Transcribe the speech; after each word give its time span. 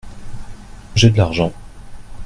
J’ai 0.95 1.11
de 1.11 1.17
l’argent. 1.19 1.53